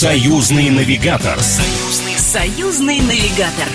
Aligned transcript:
Союзный 0.00 0.70
навигатор. 0.70 1.38
Союзный, 1.40 2.16
союзный 2.16 3.00
навигатор. 3.02 3.68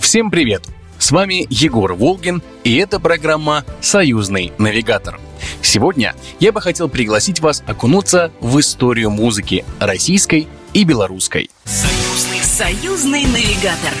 Всем 0.00 0.30
привет! 0.30 0.64
С 0.98 1.10
вами 1.10 1.46
Егор 1.50 1.92
Волгин, 1.92 2.42
и 2.64 2.74
это 2.76 2.98
программа 2.98 3.66
«Союзный 3.82 4.50
навигатор». 4.56 5.20
Сегодня 5.60 6.14
я 6.40 6.52
бы 6.52 6.62
хотел 6.62 6.88
пригласить 6.88 7.40
вас 7.40 7.62
окунуться 7.66 8.32
в 8.40 8.58
историю 8.60 9.10
музыки 9.10 9.66
российской 9.78 10.48
и 10.72 10.84
белорусской. 10.84 11.50
Союзный, 11.66 12.42
союзный 12.42 13.24
навигатор. 13.26 13.92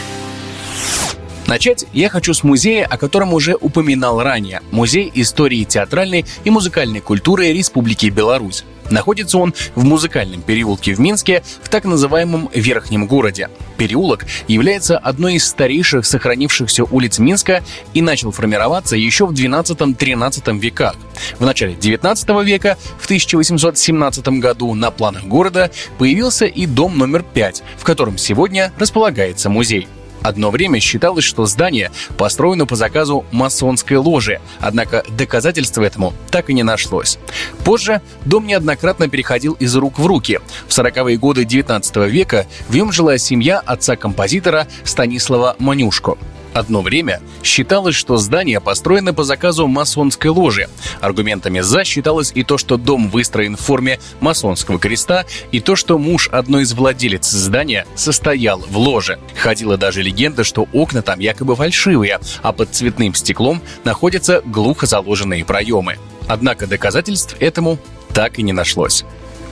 Начать 1.46 1.86
я 1.94 2.10
хочу 2.10 2.34
с 2.34 2.42
музея, 2.44 2.86
о 2.86 2.98
котором 2.98 3.32
уже 3.32 3.56
упоминал 3.56 4.22
ранее. 4.22 4.60
Музей 4.70 5.10
истории 5.14 5.64
театральной 5.64 6.26
и 6.44 6.50
музыкальной 6.50 7.00
культуры 7.00 7.52
Республики 7.52 8.06
Беларусь. 8.06 8.64
Находится 8.90 9.38
он 9.38 9.54
в 9.74 9.84
музыкальном 9.84 10.42
переулке 10.42 10.94
в 10.94 11.00
Минске, 11.00 11.42
в 11.62 11.68
так 11.68 11.84
называемом 11.84 12.50
Верхнем 12.54 13.06
городе. 13.06 13.50
Переулок 13.76 14.26
является 14.48 14.98
одной 14.98 15.34
из 15.34 15.46
старейших 15.46 16.06
сохранившихся 16.06 16.84
улиц 16.84 17.18
Минска 17.18 17.62
и 17.94 18.02
начал 18.02 18.30
формироваться 18.30 18.96
еще 18.96 19.26
в 19.26 19.32
12-13 19.32 20.58
веках. 20.58 20.96
В 21.38 21.44
начале 21.44 21.74
19 21.74 22.28
века, 22.44 22.76
в 22.98 23.04
1817 23.04 24.28
году, 24.40 24.74
на 24.74 24.90
планах 24.90 25.24
города 25.24 25.70
появился 25.98 26.46
и 26.46 26.66
дом 26.66 26.98
номер 26.98 27.22
5, 27.22 27.62
в 27.76 27.84
котором 27.84 28.18
сегодня 28.18 28.72
располагается 28.78 29.50
музей. 29.50 29.86
Одно 30.22 30.50
время 30.50 30.80
считалось, 30.80 31.24
что 31.24 31.46
здание 31.46 31.90
построено 32.16 32.66
по 32.66 32.76
заказу 32.76 33.24
масонской 33.30 33.96
ложи, 33.96 34.40
однако 34.60 35.04
доказательств 35.10 35.78
этому 35.78 36.12
так 36.30 36.50
и 36.50 36.54
не 36.54 36.62
нашлось. 36.62 37.18
Позже 37.64 38.00
дом 38.24 38.46
неоднократно 38.46 39.08
переходил 39.08 39.54
из 39.54 39.74
рук 39.76 39.98
в 39.98 40.06
руки. 40.06 40.40
В 40.66 40.70
40-е 40.70 41.16
годы 41.16 41.44
19 41.44 41.96
века 42.08 42.46
в 42.68 42.74
нем 42.74 42.92
жила 42.92 43.18
семья 43.18 43.58
отца-композитора 43.58 44.66
Станислава 44.84 45.56
Манюшко. 45.58 46.16
Одно 46.58 46.82
время 46.82 47.20
считалось, 47.44 47.94
что 47.94 48.16
здание 48.16 48.60
построено 48.60 49.14
по 49.14 49.22
заказу 49.22 49.68
масонской 49.68 50.28
ложи. 50.28 50.66
Аргументами 51.00 51.60
«за» 51.60 51.84
считалось 51.84 52.32
и 52.34 52.42
то, 52.42 52.58
что 52.58 52.76
дом 52.76 53.10
выстроен 53.10 53.56
в 53.56 53.60
форме 53.60 54.00
масонского 54.18 54.80
креста, 54.80 55.24
и 55.52 55.60
то, 55.60 55.76
что 55.76 55.98
муж 55.98 56.28
одной 56.32 56.64
из 56.64 56.72
владелец 56.72 57.30
здания 57.30 57.86
состоял 57.94 58.58
в 58.58 58.76
ложе. 58.76 59.20
Ходила 59.40 59.76
даже 59.76 60.02
легенда, 60.02 60.42
что 60.42 60.66
окна 60.72 61.00
там 61.00 61.20
якобы 61.20 61.54
фальшивые, 61.54 62.18
а 62.42 62.52
под 62.52 62.74
цветным 62.74 63.14
стеклом 63.14 63.62
находятся 63.84 64.42
глухо 64.44 64.86
заложенные 64.86 65.44
проемы. 65.44 65.98
Однако 66.26 66.66
доказательств 66.66 67.36
этому 67.38 67.78
так 68.12 68.40
и 68.40 68.42
не 68.42 68.52
нашлось. 68.52 69.04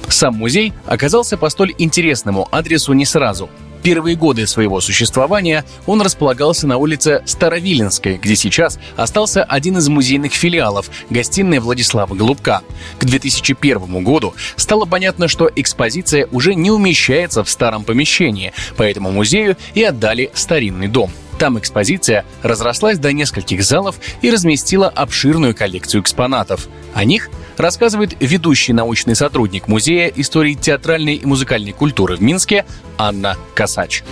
Сам 0.08 0.34
музей 0.34 0.72
оказался 0.86 1.36
по 1.36 1.50
столь 1.50 1.72
интересному 1.78 2.48
адресу 2.50 2.94
не 2.94 3.04
сразу 3.04 3.48
первые 3.86 4.16
годы 4.16 4.48
своего 4.48 4.80
существования 4.80 5.64
он 5.86 6.02
располагался 6.02 6.66
на 6.66 6.76
улице 6.76 7.22
Старовиленской, 7.24 8.16
где 8.16 8.34
сейчас 8.34 8.80
остался 8.96 9.44
один 9.44 9.78
из 9.78 9.88
музейных 9.88 10.32
филиалов– 10.32 10.90
гостиная 11.10 11.60
Владислава 11.60 12.12
Голубка. 12.12 12.62
К 12.98 13.04
2001 13.04 14.02
году 14.02 14.34
стало 14.56 14.86
понятно, 14.86 15.28
что 15.28 15.48
экспозиция 15.54 16.26
уже 16.32 16.56
не 16.56 16.72
умещается 16.72 17.44
в 17.44 17.48
старом 17.48 17.84
помещении, 17.84 18.52
поэтому 18.76 19.12
музею 19.12 19.56
и 19.74 19.84
отдали 19.84 20.32
старинный 20.34 20.88
дом– 20.88 21.12
там 21.38 21.58
экспозиция 21.58 22.24
разрослась 22.42 22.98
до 22.98 23.12
нескольких 23.12 23.62
залов 23.62 23.96
и 24.22 24.30
разместила 24.30 24.88
обширную 24.88 25.54
коллекцию 25.54 26.00
экспонатов. 26.00 26.66
О 26.94 27.04
них 27.04 27.28
рассказывает 27.58 28.16
ведущий 28.20 28.72
научный 28.72 29.14
сотрудник 29.14 29.68
Музея 29.68 30.12
истории 30.14 30.54
театральной 30.54 31.14
и 31.14 31.26
музыкальной 31.26 31.72
культуры 31.72 32.16
в 32.16 32.22
Минске 32.22 32.64
Анна 32.98 33.36
Косач. 33.54 34.02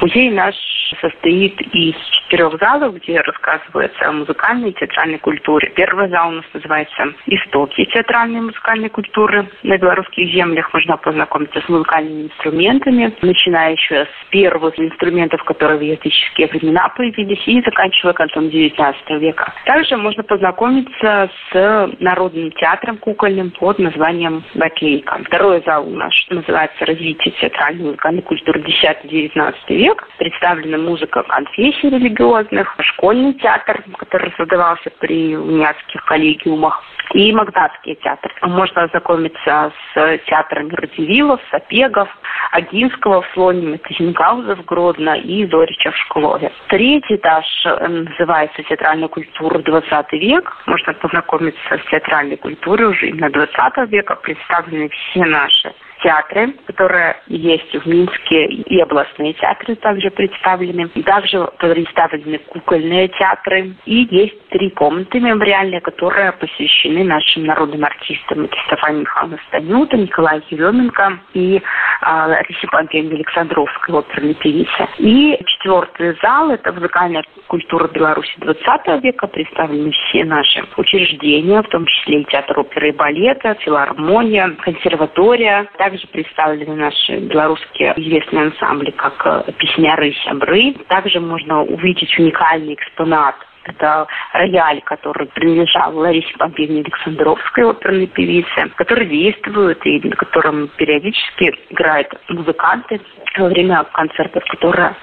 Музей 0.00 0.30
наш 0.30 0.54
состоит 1.00 1.60
из 1.72 1.94
четырех 2.34 2.58
залов, 2.58 2.96
где 2.96 3.20
рассказывается 3.20 4.08
о 4.08 4.12
музыкальной 4.12 4.70
и 4.70 4.72
театральной 4.74 5.18
культуре. 5.18 5.72
Первый 5.76 6.08
зал 6.10 6.30
у 6.30 6.32
нас 6.32 6.44
называется 6.52 7.14
«Истоки 7.26 7.84
театральной 7.84 8.38
и 8.38 8.42
музыкальной 8.42 8.88
культуры». 8.88 9.48
На 9.62 9.78
белорусских 9.78 10.32
землях 10.32 10.72
можно 10.74 10.96
познакомиться 10.96 11.60
с 11.60 11.68
музыкальными 11.68 12.24
инструментами, 12.24 13.14
начиная 13.22 13.72
еще 13.72 14.04
с 14.06 14.30
первых 14.30 14.78
инструментов, 14.78 15.44
которые 15.44 15.78
в 15.78 15.82
языческие 15.82 16.48
времена 16.48 16.88
появились, 16.96 17.46
и 17.46 17.62
заканчивая 17.62 18.14
концом 18.14 18.46
XIX 18.46 18.94
века. 19.20 19.52
Также 19.66 19.96
можно 19.96 20.24
познакомиться 20.24 21.30
с 21.52 21.92
народным 22.00 22.50
театром 22.52 22.98
кукольным 22.98 23.52
под 23.52 23.78
названием 23.78 24.44
«Батлейка». 24.54 25.20
Второй 25.26 25.62
зал 25.64 25.86
у 25.86 25.94
нас 25.94 26.12
называется 26.30 26.84
«Развитие 26.84 27.32
театральной 27.40 27.82
и 27.82 27.86
музыкальной 27.86 28.22
культуры 28.22 28.60
X-XIX 28.60 29.54
век». 29.68 30.08
Представлена 30.18 30.78
музыка 30.78 31.22
конфессий 31.22 31.90
религиозных, 31.90 32.23
религиозных, 32.24 32.74
школьный 32.80 33.34
театр, 33.34 33.82
который 33.98 34.32
создавался 34.36 34.90
при 35.00 35.36
униатских 35.36 36.04
коллегиумах, 36.04 36.82
и 37.12 37.32
Магдатский 37.32 37.96
театр. 37.96 38.32
Можно 38.42 38.84
ознакомиться 38.84 39.72
с 39.94 40.18
театрами 40.26 40.72
Радивилов, 40.72 41.40
Сапегов, 41.50 42.08
Агинского 42.50 43.22
в 43.22 43.26
Слониме, 43.34 43.78
Казингауза 43.78 44.56
в 44.56 44.64
Гродно 44.64 45.14
и 45.16 45.46
Зорича 45.46 45.90
в 45.90 45.96
Шклове. 45.96 46.50
Третий 46.68 47.16
этаж 47.16 47.44
э, 47.66 47.86
называется 47.86 48.62
«Театральная 48.62 49.08
культура 49.08 49.58
20 49.58 50.12
век». 50.12 50.56
Можно 50.66 50.94
познакомиться 50.94 51.78
с 51.78 51.90
театральной 51.90 52.36
культурой 52.36 52.88
уже 52.88 53.08
именно 53.08 53.30
20 53.30 53.90
века. 53.90 54.16
Представлены 54.16 54.88
все 54.88 55.24
наши 55.24 55.74
театры, 56.04 56.54
которые 56.66 57.16
есть 57.26 57.74
в 57.74 57.86
Минске, 57.86 58.44
и 58.44 58.80
областные 58.80 59.32
театры 59.32 59.74
также 59.76 60.10
представлены. 60.10 60.88
Также 61.04 61.48
представлены 61.58 62.38
кукольные 62.38 63.08
театры. 63.08 63.74
И 63.86 64.06
есть 64.10 64.48
три 64.48 64.70
комнаты 64.70 65.18
мемориальные, 65.18 65.80
которые 65.80 66.32
посвящены 66.32 67.04
нашим 67.04 67.46
народным 67.46 67.84
артистам. 67.84 68.44
Это 68.44 68.56
Стефан 68.66 69.00
Михайловна 69.00 69.38
Станюта, 69.48 69.96
Николай 69.96 70.42
Еременко 70.50 71.18
и 71.32 71.62
а, 72.02 72.28
Лариса 72.28 72.66
Пантель 72.70 73.12
Александровская, 73.12 73.96
оперная 73.96 74.34
певица. 74.34 74.88
И 74.98 75.38
четвертый 75.46 76.16
зал– 76.22 76.50
это 76.50 76.72
музыкальная 76.72 77.24
культура 77.46 77.88
Беларуси 77.88 78.32
20 78.38 79.02
века. 79.02 79.26
Представлены 79.26 79.90
все 79.90 80.24
наши 80.24 80.64
учреждения, 80.76 81.62
в 81.62 81.68
том 81.68 81.86
числе 81.86 82.20
и 82.20 82.24
театр 82.26 82.60
оперы 82.60 82.90
и 82.90 82.92
балета, 82.92 83.54
филармония, 83.60 84.50
консерватория. 84.60 85.66
Также 85.78 85.93
также 85.94 86.06
представлены 86.08 86.74
наши 86.74 87.18
белорусские 87.20 87.94
известные 87.96 88.46
ансамбли, 88.46 88.90
как 88.90 89.14
э, 89.24 89.52
«Песняры 89.52 90.12
сябры». 90.24 90.74
Также 90.88 91.20
можно 91.20 91.62
увидеть 91.62 92.18
уникальный 92.18 92.74
экспонат 92.74 93.36
это 93.66 94.06
рояль, 94.34 94.82
который 94.82 95.26
принадлежал 95.28 95.96
Ларисе 95.96 96.34
Помпевне 96.36 96.80
Александровской, 96.82 97.70
оперной 97.70 98.06
певице, 98.08 98.68
который 98.76 99.06
действует 99.06 99.78
и 99.86 100.06
на 100.06 100.16
котором 100.16 100.68
периодически 100.76 101.50
играют 101.70 102.08
музыканты 102.28 103.00
во 103.38 103.48
время 103.48 103.84
концертов, 103.84 104.44
которые 104.48 104.94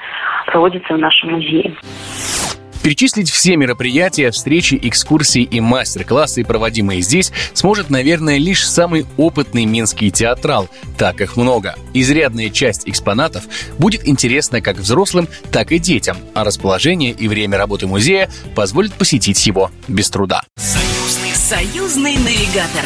проводятся 0.45 0.93
в 0.93 0.99
нашем 0.99 1.31
музее. 1.31 1.73
Перечислить 2.83 3.29
все 3.29 3.57
мероприятия, 3.57 4.31
встречи, 4.31 4.79
экскурсии 4.81 5.43
и 5.43 5.59
мастер-классы, 5.59 6.43
проводимые 6.43 7.01
здесь, 7.01 7.31
сможет, 7.53 7.91
наверное, 7.91 8.37
лишь 8.37 8.67
самый 8.67 9.05
опытный 9.17 9.65
минский 9.65 10.09
театрал. 10.09 10.67
Так 10.97 11.21
их 11.21 11.37
много. 11.37 11.75
Изрядная 11.93 12.49
часть 12.49 12.87
экспонатов 12.87 13.43
будет 13.77 14.07
интересна 14.07 14.61
как 14.61 14.77
взрослым, 14.77 15.27
так 15.51 15.71
и 15.71 15.77
детям, 15.77 16.17
а 16.33 16.43
расположение 16.43 17.11
и 17.11 17.27
время 17.27 17.57
работы 17.57 17.85
музея 17.85 18.31
позволит 18.55 18.93
посетить 18.93 19.45
его 19.45 19.69
без 19.87 20.09
труда. 20.09 20.41
Союзный, 20.57 21.35
союзный 21.35 22.15
навигатор. 22.17 22.85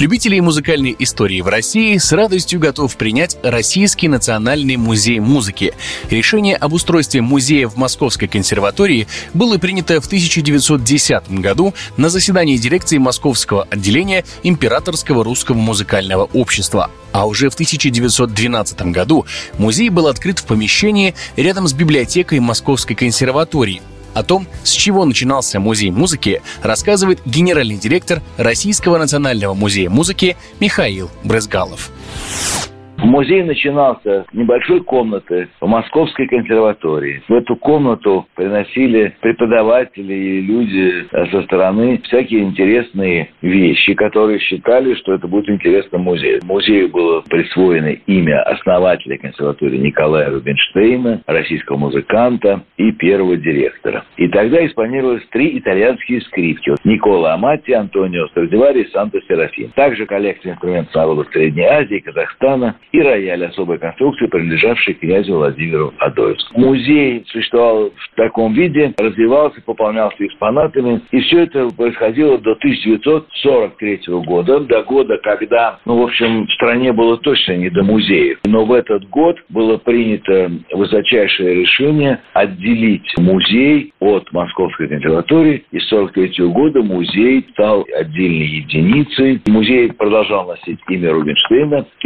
Любителей 0.00 0.40
музыкальной 0.40 0.96
истории 0.98 1.40
в 1.40 1.46
России 1.46 1.98
с 1.98 2.10
радостью 2.10 2.58
готов 2.58 2.96
принять 2.96 3.38
Российский 3.44 4.08
национальный 4.08 4.76
музей 4.76 5.20
музыки. 5.20 5.72
Решение 6.10 6.56
об 6.56 6.72
устройстве 6.72 7.20
музея 7.20 7.68
в 7.68 7.76
Московской 7.76 8.26
консерватории 8.26 9.06
было 9.34 9.56
принято 9.56 10.00
в 10.00 10.06
1910 10.06 11.30
году 11.38 11.74
на 11.96 12.08
заседании 12.08 12.56
дирекции 12.56 12.98
Московского 12.98 13.68
отделения 13.70 14.24
Императорского 14.42 15.22
русского 15.22 15.58
музыкального 15.58 16.24
общества. 16.24 16.90
А 17.12 17.28
уже 17.28 17.48
в 17.48 17.54
1912 17.54 18.82
году 18.86 19.26
музей 19.58 19.90
был 19.90 20.08
открыт 20.08 20.40
в 20.40 20.44
помещении 20.44 21.14
рядом 21.36 21.68
с 21.68 21.72
библиотекой 21.72 22.40
Московской 22.40 22.96
консерватории– 22.96 23.80
о 24.14 24.22
том, 24.22 24.46
с 24.62 24.70
чего 24.70 25.04
начинался 25.04 25.60
музей 25.60 25.90
музыки, 25.90 26.42
рассказывает 26.62 27.20
генеральный 27.24 27.76
директор 27.76 28.22
Российского 28.36 28.98
национального 28.98 29.54
музея 29.54 29.90
музыки 29.90 30.36
Михаил 30.60 31.10
Брызгалов. 31.22 31.90
Музей 33.04 33.42
начинался 33.42 34.24
с 34.30 34.34
небольшой 34.34 34.82
комнаты 34.82 35.48
в 35.60 35.66
Московской 35.66 36.26
консерватории. 36.26 37.22
В 37.28 37.34
эту 37.34 37.54
комнату 37.56 38.26
приносили 38.34 39.14
преподаватели 39.20 40.14
и 40.14 40.40
люди 40.40 41.06
со 41.10 41.42
стороны 41.42 42.00
всякие 42.04 42.40
интересные 42.44 43.30
вещи, 43.42 43.94
которые 43.94 44.38
считали, 44.38 44.94
что 44.94 45.14
это 45.14 45.28
будет 45.28 45.50
интересно 45.50 45.98
музею. 45.98 46.40
Музею 46.44 46.88
было 46.88 47.20
присвоено 47.22 47.88
имя 48.06 48.42
основателя 48.44 49.18
консерватории 49.18 49.78
Николая 49.78 50.30
Рубинштейна, 50.30 51.22
российского 51.26 51.76
музыканта 51.76 52.62
и 52.78 52.90
первого 52.92 53.36
директора. 53.36 54.04
И 54.16 54.28
тогда 54.28 54.64
исполнировалось 54.66 55.26
три 55.30 55.58
итальянские 55.58 56.22
скрипки. 56.22 56.72
Никола 56.84 57.34
Амати, 57.34 57.72
Антонио 57.72 58.28
Страдивари 58.28 58.82
и 58.82 58.90
Санто 58.90 59.20
Серафим. 59.28 59.70
Также 59.74 60.06
коллекция 60.06 60.52
инструментов 60.52 60.94
народов 60.94 61.28
Средней 61.32 61.66
Азии, 61.66 61.98
Казахстана 61.98 62.76
и 62.94 63.00
рояль 63.00 63.44
особой 63.46 63.78
конструкции, 63.78 64.26
принадлежавший 64.26 64.94
князю 64.94 65.34
Владимиру 65.34 65.92
Адоевскому. 65.98 66.66
Музей 66.66 67.24
существовал 67.26 67.90
в 67.90 68.14
таком 68.14 68.54
виде, 68.54 68.94
развивался, 68.96 69.60
пополнялся 69.62 70.24
экспонатами, 70.24 71.00
и 71.10 71.20
все 71.22 71.40
это 71.40 71.70
происходило 71.76 72.38
до 72.38 72.52
1943 72.52 74.00
года, 74.24 74.60
до 74.60 74.84
года, 74.84 75.18
когда, 75.24 75.80
ну, 75.84 75.98
в 75.98 76.04
общем, 76.04 76.46
в 76.46 76.52
стране 76.52 76.92
было 76.92 77.16
точно 77.16 77.56
не 77.56 77.68
до 77.68 77.82
музеев. 77.82 78.38
Но 78.44 78.64
в 78.64 78.72
этот 78.72 79.08
год 79.08 79.38
было 79.48 79.76
принято 79.76 80.52
высочайшее 80.72 81.62
решение 81.62 82.20
отделить 82.32 83.12
музей 83.18 83.92
от 83.98 84.30
Московской 84.30 84.86
консерватории, 84.86 85.64
и 85.72 85.80
с 85.80 85.92
1943 85.92 86.46
года 86.52 86.80
музей 86.80 87.44
стал 87.54 87.84
отдельной 87.92 88.46
единицей. 88.46 89.42
Музей 89.48 89.92
продолжал 89.92 90.46
носить 90.46 90.78
имя 90.88 91.12
Рубинштейна. 91.12 91.86
В 91.98 92.04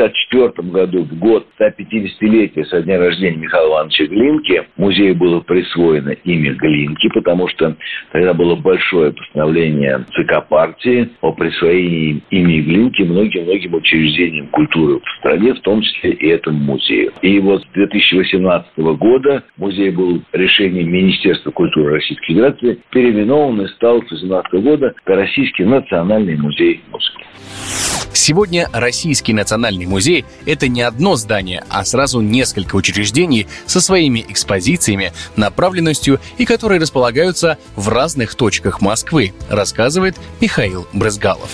1954 0.00 0.68
году, 0.70 1.04
в 1.04 1.18
год 1.18 1.46
150-летия 1.60 2.64
со 2.64 2.82
дня 2.82 2.98
рождения 2.98 3.36
Михаила 3.36 3.74
Ивановича 3.74 4.06
Глинки, 4.06 4.62
музею 4.76 5.14
было 5.16 5.40
присвоено 5.40 6.10
имя 6.10 6.54
Глинки, 6.54 7.08
потому 7.08 7.48
что 7.48 7.76
тогда 8.12 8.32
было 8.32 8.56
большое 8.56 9.12
постановление 9.12 10.04
ЦК 10.14 10.46
партии 10.48 11.10
о 11.20 11.32
присвоении 11.32 12.22
имени 12.30 12.60
Глинки 12.62 13.02
многим-многим 13.02 13.74
учреждениям 13.74 14.46
культуры 14.48 15.00
в 15.00 15.18
стране, 15.18 15.54
в 15.54 15.60
том 15.60 15.82
числе 15.82 16.12
и 16.12 16.28
этому 16.28 16.58
музею. 16.58 17.12
И 17.22 17.38
вот 17.40 17.62
с 17.62 17.66
2018 17.74 18.78
года 18.78 19.44
музей 19.56 19.90
был 19.90 20.22
решением 20.32 20.90
Министерства 20.90 21.50
культуры 21.50 21.94
Российской 21.94 22.26
Федерации 22.26 22.78
переименован 22.90 23.62
и 23.62 23.68
стал 23.68 23.98
с 24.02 24.08
2018 24.08 24.52
года 24.62 24.94
Российский 25.04 25.64
национальный 25.64 26.36
музей 26.36 26.80
музыки. 26.90 27.89
Сегодня 28.12 28.68
Российский 28.72 29.32
национальный 29.32 29.86
музей– 29.86 30.24
это 30.46 30.68
не 30.68 30.82
одно 30.82 31.16
здание, 31.16 31.64
а 31.68 31.84
сразу 31.84 32.20
несколько 32.20 32.76
учреждений 32.76 33.46
со 33.66 33.80
своими 33.80 34.24
экспозициями, 34.28 35.12
направленностью 35.36 36.20
и 36.38 36.44
которые 36.44 36.80
располагаются 36.80 37.58
в 37.76 37.88
разных 37.88 38.34
точках 38.34 38.80
Москвы, 38.80 39.32
рассказывает 39.48 40.16
Михаил 40.40 40.86
Брызгалов 40.92 41.50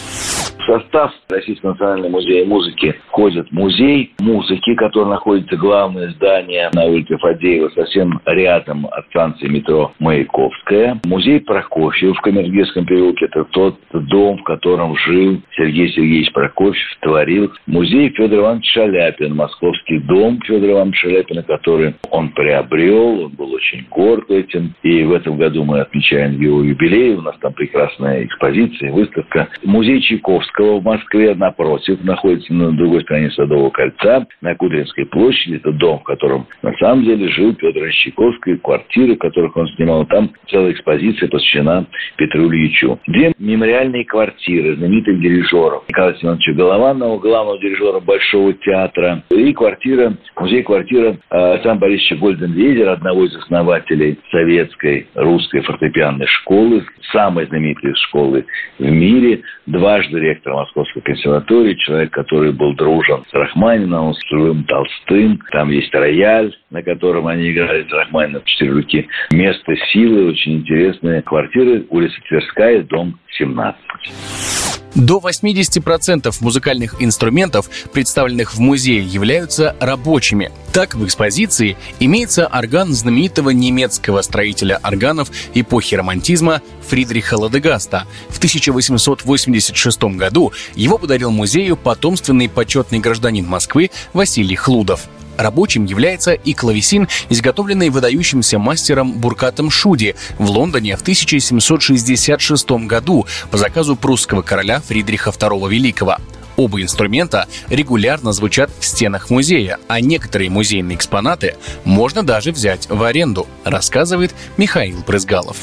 состав 0.66 1.12
Российского 1.28 1.70
национального 1.70 2.10
музея 2.10 2.44
музыки 2.44 2.94
входит 3.08 3.50
музей 3.52 4.12
музыки, 4.20 4.74
который 4.74 5.08
находится 5.08 5.56
главное 5.56 6.10
здание 6.10 6.70
на 6.74 6.84
улице 6.84 7.16
Фадеева, 7.16 7.70
совсем 7.70 8.20
рядом 8.26 8.86
от 8.86 9.06
станции 9.06 9.46
метро 9.46 9.92
Маяковская. 9.98 11.00
Музей 11.04 11.40
Прокофьев 11.40 12.16
в 12.16 12.20
Камергерском 12.20 12.84
переулке– 12.84 13.26
это 13.26 13.44
тот 13.44 13.78
дом, 13.92 14.38
в 14.38 14.44
котором 14.44 14.96
жил 14.96 15.40
Сергей 15.56 15.88
Сергеевич 15.90 16.32
Прокофьев, 16.32 16.96
творил. 17.00 17.52
Музей 17.66 18.10
Федор 18.10 18.40
Иванович 18.40 18.70
Шаляпин, 18.72 19.34
московский 19.34 19.98
дом 20.00 20.40
Федора 20.42 20.72
Ивановича 20.72 21.08
Шаляпина, 21.08 21.42
который 21.42 21.94
он 22.10 22.30
приобрел, 22.30 23.24
он 23.24 23.32
был 23.32 23.52
очень 23.52 23.86
горд 23.90 24.30
этим. 24.30 24.74
И 24.82 25.04
в 25.04 25.12
этом 25.12 25.36
году 25.36 25.64
мы 25.64 25.80
отмечаем 25.80 26.40
его 26.40 26.62
юбилей, 26.62 27.14
у 27.14 27.22
нас 27.22 27.36
там 27.40 27.52
прекрасная 27.52 28.24
экспозиция, 28.24 28.92
выставка. 28.92 29.48
Музей 29.64 30.00
Чайковского 30.00 30.55
Чайковского 30.56 30.80
в 30.80 30.84
Москве 30.84 31.34
напротив, 31.34 32.02
находится 32.02 32.52
на 32.52 32.72
другой 32.72 33.02
стороне 33.02 33.30
Садового 33.30 33.70
кольца, 33.70 34.26
на 34.40 34.54
Кудринской 34.54 35.06
площади. 35.06 35.56
Это 35.56 35.72
дом, 35.72 36.00
в 36.00 36.04
котором 36.04 36.46
на 36.62 36.72
самом 36.78 37.04
деле 37.04 37.28
жил 37.28 37.54
Петр 37.54 37.78
Ильич 37.78 37.96
Чайковский, 37.96 38.58
квартиры, 38.58 39.16
которых 39.16 39.56
он 39.56 39.68
снимал. 39.68 40.06
Там 40.06 40.30
целая 40.48 40.72
экспозиция 40.72 41.28
посвящена 41.28 41.86
Петру 42.16 42.48
Ильичу. 42.48 42.98
Две 43.06 43.32
мемориальные 43.38 44.04
квартиры 44.04 44.76
знаменитых 44.76 45.20
дирижеров. 45.20 45.84
Николая 45.88 46.14
Семеновича 46.14 46.52
Голованова, 46.52 47.18
главного 47.18 47.58
дирижера 47.58 48.00
Большого 48.00 48.52
театра. 48.54 49.22
И 49.30 49.52
квартира, 49.52 50.14
музей-квартира 50.38 51.16
Александра 51.30 51.86
Борисовича 51.86 52.16
Гольденвейзера, 52.16 52.92
одного 52.92 53.24
из 53.24 53.36
основателей 53.36 54.18
советской 54.30 55.06
русской 55.14 55.60
фортепианной 55.60 56.26
школы, 56.26 56.84
самой 57.12 57.46
знаменитой 57.46 57.94
школы 58.08 58.46
в 58.78 58.84
мире, 58.84 59.42
дважды 59.66 60.18
ректор 60.18 60.45
директора 60.46 60.56
Московской 60.56 61.02
консерватории, 61.02 61.74
человек, 61.74 62.12
который 62.12 62.52
был 62.52 62.74
дружен 62.74 63.24
с 63.28 63.34
Рахманиновым, 63.34 64.14
с 64.14 64.28
Живым 64.28 64.64
Толстым. 64.64 65.40
Там 65.50 65.70
есть 65.70 65.92
рояль, 65.94 66.54
на 66.70 66.82
котором 66.82 67.26
они 67.26 67.52
играли 67.52 67.86
с 67.88 67.92
Рахманиновым 67.92 68.42
в 68.42 68.46
четыре 68.46 68.72
руки. 68.72 69.08
Место 69.32 69.76
силы, 69.92 70.30
очень 70.30 70.58
интересная 70.58 71.22
квартира, 71.22 71.82
улица 71.90 72.16
Тверская, 72.28 72.82
дом 72.82 73.18
17. 73.38 74.65
До 74.96 75.18
80% 75.18 76.34
музыкальных 76.40 77.02
инструментов, 77.02 77.68
представленных 77.92 78.54
в 78.54 78.60
музее, 78.60 79.04
являются 79.04 79.76
рабочими. 79.78 80.50
Так, 80.72 80.94
в 80.94 81.04
экспозиции 81.04 81.76
имеется 82.00 82.46
орган 82.46 82.94
знаменитого 82.94 83.50
немецкого 83.50 84.22
строителя 84.22 84.80
органов 84.82 85.30
эпохи 85.52 85.96
романтизма 85.96 86.62
Фридриха 86.88 87.34
Ладегаста. 87.34 88.06
В 88.30 88.38
1886 88.38 90.02
году 90.16 90.52
его 90.74 90.96
подарил 90.96 91.30
музею 91.30 91.76
потомственный 91.76 92.48
почетный 92.48 92.98
гражданин 92.98 93.44
Москвы 93.46 93.90
Василий 94.14 94.56
Хлудов. 94.56 95.10
Рабочим 95.36 95.84
является 95.84 96.32
и 96.32 96.54
клавесин, 96.54 97.08
изготовленный 97.28 97.90
выдающимся 97.90 98.58
мастером 98.58 99.12
Буркатом 99.12 99.70
Шуди 99.70 100.14
в 100.38 100.50
Лондоне 100.50 100.96
в 100.96 101.02
1766 101.02 102.70
году 102.86 103.26
по 103.50 103.56
заказу 103.56 103.96
прусского 103.96 104.42
короля 104.42 104.80
Фридриха 104.80 105.30
II 105.30 105.68
Великого. 105.70 106.16
Оба 106.56 106.80
инструмента 106.80 107.46
регулярно 107.68 108.32
звучат 108.32 108.70
в 108.80 108.84
стенах 108.84 109.28
музея, 109.30 109.78
а 109.88 110.00
некоторые 110.00 110.48
музейные 110.48 110.96
экспонаты 110.96 111.56
можно 111.84 112.22
даже 112.22 112.50
взять 112.50 112.88
в 112.88 113.02
аренду, 113.02 113.46
рассказывает 113.64 114.34
Михаил 114.56 115.02
Прызгалов. 115.02 115.56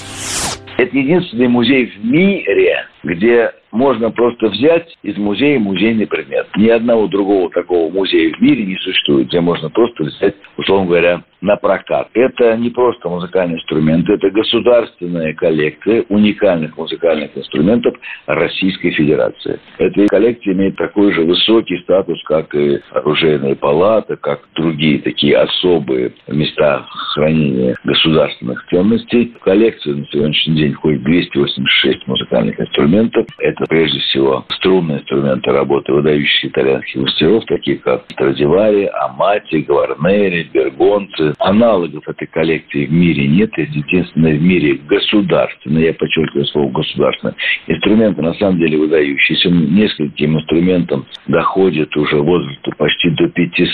Это 0.78 0.98
единственный 0.98 1.48
музей 1.48 1.88
в 1.88 2.06
мире, 2.06 2.88
где 3.04 3.52
можно 3.74 4.12
просто 4.12 4.48
взять 4.48 4.96
из 5.02 5.18
музея 5.18 5.60
музейный 5.60 6.08
предмет. 6.08 6.48
Ни 6.56 6.70
одного 6.70 7.08
другого 7.08 7.50
такого 7.50 7.92
музея 7.92 8.32
в 8.34 8.40
мире 8.40 8.66
не 8.66 8.78
существует, 8.78 9.28
где 9.28 9.42
можно 9.42 9.70
просто 9.70 10.04
взять, 10.04 10.36
условно 10.58 10.86
говоря, 10.86 11.24
на 11.44 11.58
прокат. 11.58 12.08
Это 12.14 12.56
не 12.56 12.70
просто 12.70 13.10
музыкальный 13.10 13.56
инструмент, 13.56 14.10
это 14.10 14.30
государственная 14.30 15.34
коллекция 15.34 16.06
уникальных 16.08 16.78
музыкальных 16.78 17.38
инструментов 17.38 17.96
Российской 18.28 18.92
Федерации. 18.92 19.60
Эта 19.78 20.08
коллекция 20.08 20.54
имеет 20.54 20.78
такой 20.78 21.12
же 21.14 21.24
высокий 21.24 21.80
статус, 21.80 22.22
как 22.24 22.56
и 22.56 22.80
оружейная 22.92 23.56
палата, 23.56 24.16
как 24.16 24.48
другие 24.56 25.00
такие 25.00 25.36
особые 25.38 26.14
места 26.28 26.86
хранения 27.14 27.76
государственных 27.84 28.66
ценностей. 28.70 29.34
В 29.38 29.44
коллекцию 29.44 29.98
на 29.98 30.06
сегодняшний 30.06 30.56
день 30.56 30.74
входит 30.74 31.04
286 31.04 32.08
музыкальных 32.08 32.60
инструментов. 32.60 33.26
Это 33.40 33.63
это 33.64 33.68
прежде 33.68 34.00
всего 34.00 34.46
струнные 34.50 35.00
инструменты 35.00 35.52
работы 35.52 35.92
выдающихся 35.94 36.48
итальянских 36.48 37.02
мастеров, 37.02 37.46
таких 37.46 37.82
как 37.82 38.04
Страдивари, 38.12 38.90
Амати, 38.94 39.58
Гварнери, 39.62 40.50
Бергонцы. 40.54 41.34
Аналогов 41.40 42.08
этой 42.08 42.28
коллекции 42.28 42.86
в 42.86 42.92
мире 42.92 43.28
нет. 43.28 43.52
Это 43.54 43.72
единственное 43.72 44.36
в 44.36 44.42
мире 44.42 44.80
государственное, 44.88 45.84
я 45.84 45.94
подчеркиваю 45.94 46.46
слово 46.48 46.72
государственное. 46.72 47.36
Инструменты 47.68 48.22
на 48.22 48.34
самом 48.36 48.60
деле 48.60 48.78
выдающиеся. 48.78 49.50
Нескольким 49.50 50.38
инструментам 50.38 51.06
доходит 51.28 51.96
уже 51.96 52.18
возраст 52.18 52.60
почти 52.78 53.10
до 53.12 53.28
500 53.30 53.68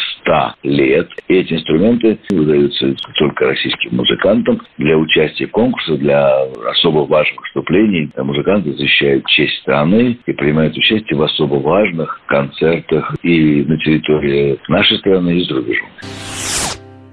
лет. 0.63 1.09
Эти 1.27 1.53
инструменты 1.53 2.19
выдаются 2.29 2.93
только 3.15 3.45
российским 3.45 3.95
музыкантам 3.95 4.61
для 4.77 4.97
участия 4.97 5.47
в 5.47 5.51
конкурсах, 5.51 5.99
для 5.99 6.43
особо 6.69 6.99
важных 7.05 7.41
выступлений. 7.41 8.09
Музыканты 8.17 8.73
защищают 8.73 9.25
честь 9.27 9.57
страны 9.61 9.78
страны 9.79 10.19
и 10.25 10.33
принимают 10.33 10.75
участие 10.77 11.17
в 11.17 11.23
особо 11.23 11.55
важных 11.55 12.19
концертах 12.27 13.15
и 13.23 13.63
на 13.63 13.77
территории 13.77 14.59
нашей 14.67 14.97
страны, 14.99 15.39
и 15.39 15.43
за 15.45 15.55
рубежом. 15.55 15.87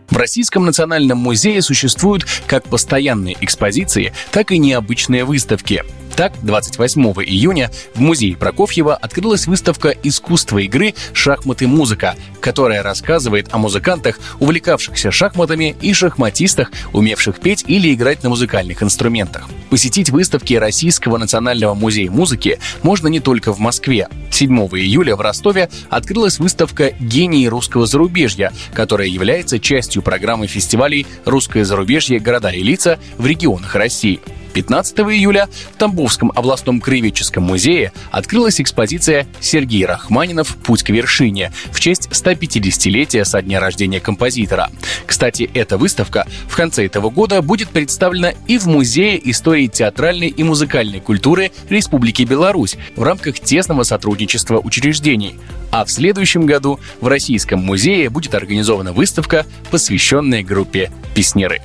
В 0.08 0.16
Российском 0.16 0.64
национальном 0.64 1.18
музее 1.18 1.60
существуют 1.62 2.24
как 2.46 2.64
постоянные 2.64 3.36
экспозиции, 3.40 4.12
так 4.32 4.50
и 4.50 4.58
необычные 4.58 5.24
выставки. 5.24 5.82
Так, 6.16 6.32
28 6.40 7.02
июня 7.26 7.70
в 7.94 8.00
музее 8.00 8.38
Прокофьева 8.38 8.96
открылась 8.96 9.46
выставка 9.46 9.90
искусства 10.02 10.58
игры 10.58 10.94
«Шахматы-музыка», 11.12 12.16
которая 12.40 12.82
рассказывает 12.82 13.48
о 13.50 13.58
музыкантах, 13.58 14.18
увлекавшихся 14.40 15.10
шахматами 15.10 15.76
и 15.82 15.92
шахматистах, 15.92 16.72
умевших 16.94 17.38
петь 17.38 17.66
или 17.66 17.92
играть 17.92 18.22
на 18.22 18.30
музыкальных 18.30 18.82
инструментах. 18.82 19.46
Посетить 19.68 20.08
выставки 20.08 20.54
Российского 20.54 21.18
национального 21.18 21.74
музея 21.74 22.10
музыки 22.10 22.60
можно 22.82 23.08
не 23.08 23.20
только 23.20 23.52
в 23.52 23.58
Москве. 23.58 24.08
7 24.30 24.56
июля 24.56 25.16
в 25.16 25.20
Ростове 25.20 25.68
открылась 25.90 26.38
выставка 26.38 26.92
«Гении 26.98 27.46
русского 27.46 27.84
зарубежья», 27.84 28.54
которая 28.72 29.08
является 29.08 29.58
частью 29.58 30.00
программы 30.00 30.46
фестивалей 30.46 31.06
«Русское 31.26 31.66
зарубежье. 31.66 32.20
Города 32.20 32.48
и 32.48 32.62
лица» 32.62 32.98
в 33.18 33.26
регионах 33.26 33.74
России. 33.74 34.18
15 34.56 35.00
июля 35.00 35.50
в 35.74 35.76
Тамбовском 35.76 36.32
областном 36.34 36.80
краеведческом 36.80 37.42
музее 37.42 37.92
открылась 38.10 38.58
экспозиция 38.58 39.26
«Сергей 39.38 39.84
Рахманинов. 39.84 40.56
Путь 40.56 40.82
к 40.82 40.88
вершине» 40.88 41.52
в 41.72 41.78
честь 41.78 42.08
150-летия 42.10 43.26
со 43.26 43.42
дня 43.42 43.60
рождения 43.60 44.00
композитора. 44.00 44.70
Кстати, 45.04 45.50
эта 45.52 45.76
выставка 45.76 46.26
в 46.48 46.56
конце 46.56 46.86
этого 46.86 47.10
года 47.10 47.42
будет 47.42 47.68
представлена 47.68 48.32
и 48.46 48.56
в 48.56 48.66
Музее 48.66 49.20
истории 49.30 49.66
театральной 49.66 50.28
и 50.28 50.42
музыкальной 50.42 51.00
культуры 51.00 51.52
Республики 51.68 52.22
Беларусь 52.22 52.78
в 52.96 53.02
рамках 53.02 53.38
тесного 53.38 53.82
сотрудничества 53.82 54.58
учреждений. 54.58 55.38
А 55.70 55.84
в 55.84 55.90
следующем 55.90 56.46
году 56.46 56.80
в 57.02 57.08
Российском 57.08 57.60
музее 57.60 58.08
будет 58.08 58.34
организована 58.34 58.94
выставка, 58.94 59.44
посвященная 59.70 60.42
группе 60.42 60.90
«Песнеры». 61.14 61.60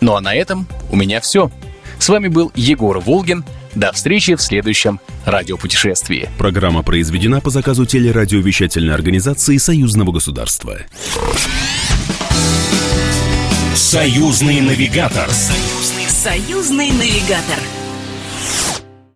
Ну 0.00 0.14
а 0.14 0.20
на 0.20 0.36
этом 0.36 0.68
у 0.92 0.96
меня 0.96 1.20
все. 1.20 1.50
С 1.98 2.08
вами 2.08 2.28
был 2.28 2.52
Егор 2.54 2.98
Волгин. 3.00 3.44
До 3.74 3.92
встречи 3.92 4.34
в 4.34 4.42
следующем 4.42 5.00
радиопутешествии. 5.24 6.28
Программа 6.38 6.82
произведена 6.82 7.40
по 7.40 7.50
заказу 7.50 7.86
телерадиовещательной 7.86 8.94
организации 8.94 9.56
Союзного 9.56 10.12
государства. 10.12 10.78
Союзный 13.74 14.60
навигатор. 14.60 15.28
Союзный, 15.30 16.08
союзный 16.08 16.90
навигатор. 16.90 17.58